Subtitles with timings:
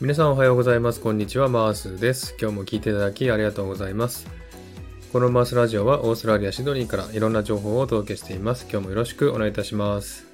[0.00, 1.00] 皆さんおはようございます。
[1.00, 1.48] こんにちは。
[1.48, 2.34] マースです。
[2.40, 4.26] 今日も聞いていただきありがとうございます。
[5.12, 8.66] このマースラジオはオーストラリア・シドニーからいろんな情報をお届けしています。
[8.68, 10.26] 今日もよろしくお願いいたします。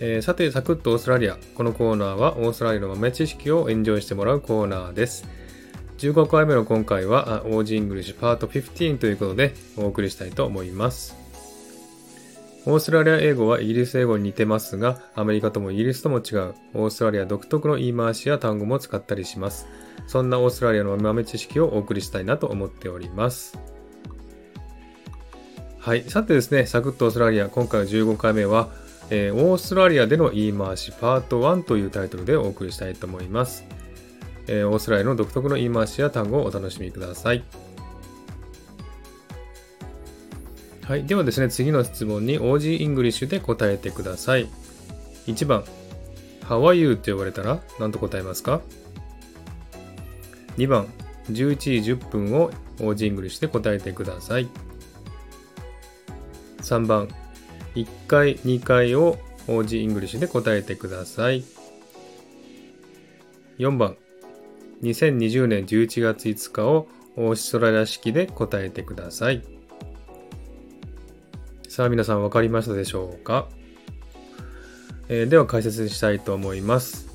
[0.00, 1.38] えー、さて、サクッとオーストラリア。
[1.54, 5.26] このコーナーはオーストラリアの豆知識をエンジョイしてもらうコーナーです。
[5.96, 11.19] 15回目の今回は、 Aussie English パート15ということでお送りしたいと思います。
[12.66, 19.66] オーストラリア英語はイギリス英語に似てますが、アメリカともイギリスとも違う、オーストラリア独特の言い回しや単語も使ったりします。
[20.06, 23.58] そんなオーストラリアの豆知識をお送りしたいなと思っております。
[25.78, 26.02] はい。
[26.02, 28.68] さてですね、サクッとオーストラリア、今回は15回目は、
[29.08, 33.64] えー、オーストラリアでの言い回しパート1というタイトルでお送りしたいと思います。
[34.48, 37.42] えー、オーストラリアの独特の言い回しや単語をお楽しみください。
[40.90, 41.04] はい。
[41.04, 44.48] ではですね、次の質問に OG イングリッシュで答えてください。
[45.28, 45.62] 1番、
[46.42, 46.94] How are you?
[46.94, 48.60] って呼ばれたら何と答えますか
[50.56, 50.88] ?2 番、
[51.30, 54.48] 11時10分を Aussie English で答えてください。
[56.58, 57.06] 3番、
[57.76, 61.44] 1回、2回を Aussie English で答えてください。
[63.58, 63.96] 4番、
[64.82, 69.59] 2020年11月5日をオーストラリア式で答えてください。
[71.70, 73.46] さあ皆さん分かりましたでしょうか、
[75.08, 77.06] えー、では解説したいと思います。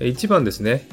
[0.00, 0.86] 1番ですね。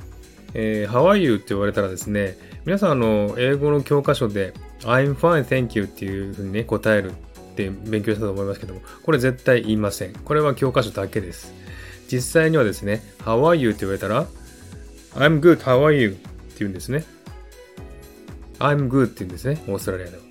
[0.54, 1.36] えー、How are you?
[1.36, 7.14] って言われたらですね、皆さんあの、英語の教科書で I'm fine, thank you っていうふうにね、答えるっ
[7.56, 10.14] て勉強したと思いますけども、これ絶対言いません。
[10.14, 11.54] これは教科書だけです。
[12.10, 13.72] 実際にはですね、How are you?
[13.72, 14.28] って言われたら、
[15.16, 16.12] I'm good, how are you?
[16.12, 16.20] って
[16.60, 17.04] 言うんですね。
[18.60, 20.24] I'm good って言うんですね、オーストラリアでは。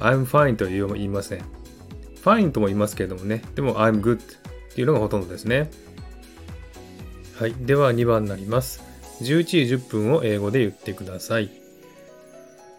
[0.00, 1.65] I'm fine とは言いません。
[2.26, 3.42] Fine とも言いますけれどもね。
[3.54, 5.70] でも I'm good っていうのがほとんどですね。
[7.38, 7.54] はい。
[7.54, 8.82] では2番になります。
[9.22, 11.50] 11時10分を英語で言ってください。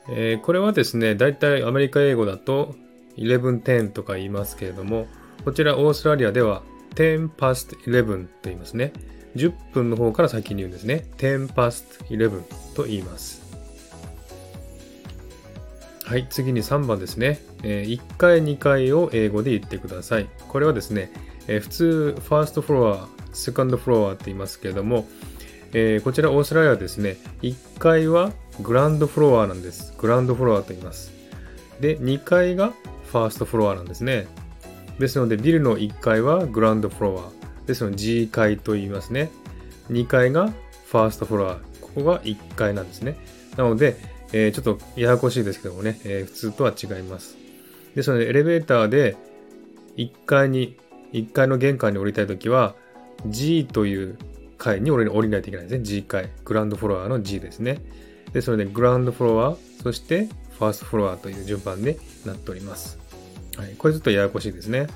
[0.09, 2.75] えー、これはですね、だいたいアメリカ英語だと
[3.17, 5.07] 11.10とか言いますけれども、
[5.45, 6.61] こちらオーストラリアでは
[6.95, 8.91] 10 past 11と言いますね。
[9.37, 11.05] 10分の方から先に言うんですね。
[11.17, 13.46] 10 past 11と言います。
[16.07, 17.41] はい、次に3番ですね。
[17.63, 20.29] え、1回、2回を英語で言ってください。
[20.47, 21.11] これはですね、
[21.49, 25.05] え、普通、ファーストフロア、セカンドフロアって言いますけれども、
[25.73, 28.31] え、こちらオーストラリアはですね、1階は
[28.61, 29.93] グランドフロアなんです。
[29.97, 31.11] グランドフロアと言います。
[31.81, 32.71] で、2階が
[33.11, 34.27] ファーストフロアなんですね。
[34.99, 37.67] ですので、ビルの1階はグランドフロア。
[37.67, 39.29] ですので、G 階と言いますね。
[39.91, 40.53] 2階が
[40.85, 41.55] ファーストフロア。
[41.81, 43.17] ここが1階なんですね。
[43.57, 43.97] なので、
[44.33, 47.37] えー、ちょっとややこしいですけどもね、えー、普通とは違います。
[47.95, 49.15] ですので、エレベーターで
[49.95, 50.77] 1階に、
[51.13, 52.75] 1階の玄関に降りたいときは、
[53.25, 54.17] G という
[54.57, 55.83] 階に降りないといけないですね。
[55.83, 56.29] G 階。
[56.45, 57.81] グランドフロアの G ですね。
[58.33, 60.27] ですので、グランドフロア、そして
[60.59, 62.99] ファーストフロアという順番でなっております。
[63.57, 63.75] はい。
[63.77, 64.87] これちょっとややこしいですね。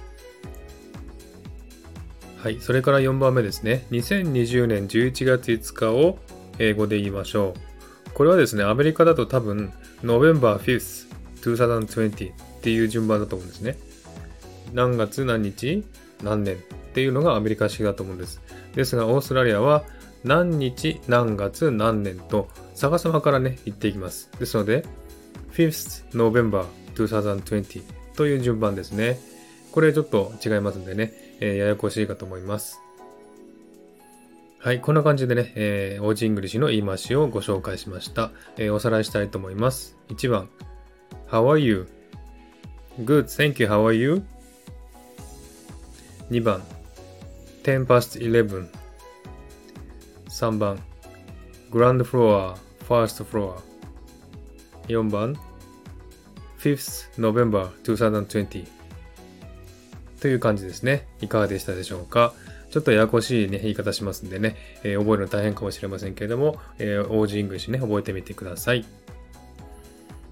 [2.38, 2.60] はい。
[2.60, 3.86] それから4番目ですね。
[3.92, 6.20] 2020年11月5日を
[6.60, 7.71] 英語で言いましょう。
[8.14, 9.72] これはですね、アメリカだと多分、
[10.04, 11.08] November 5th,
[11.42, 13.78] 2020っていう順番だと思うんですね。
[14.74, 15.84] 何月何日
[16.24, 16.58] 何年っ
[16.94, 18.42] ていうのがアメリカ式だと思うんです。
[18.76, 19.84] ですが、オーストラリアは
[20.24, 24.30] 何日何月何年と逆さまからね、言っていきます。
[24.40, 24.86] ですので、
[25.54, 27.84] 5th November 2020
[28.16, 29.20] という順番ですね。
[29.72, 32.80] これちょっと違いますんでね、えー、ややこしいかと思います。
[34.64, 38.30] はい、こんな感じでね、えー、 Aussie English の言い回しをご紹介しました。
[38.58, 39.98] えー、おさらいしたいと思います。
[40.10, 40.50] 1番、
[41.32, 44.22] How are you?Good, thank you, how are you?
[46.30, 46.62] 2番、
[47.64, 48.68] 10 past 11
[50.30, 50.78] 3番、
[51.72, 52.54] Ground floor,
[52.88, 53.56] first floor.
[54.90, 55.36] 4番、
[56.60, 58.68] 5th November 2020
[60.22, 61.08] という感じですね。
[61.20, 62.34] いかがでしたでしょうか？
[62.72, 68.86] ちょっとややこしいね、言い方しますんでね、えー、覚えるの大変かもしれませんけれども、えー、 Aussie English ね、覚えてみてください。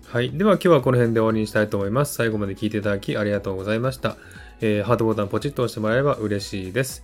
[0.07, 0.31] はい。
[0.31, 2.15] では今日はこの辺で終わりにしたいと思います。
[2.15, 4.15] 最後まで聞いていただきありがとうございました。
[4.61, 7.03] えー、ハートボタンポチッと押してもらえれば嬉しいです。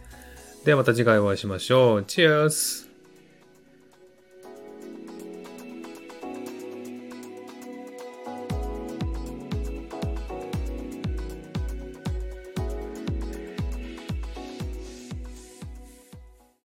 [0.64, 2.04] ではまた次回お会いしましょう。
[2.04, 2.85] チェアス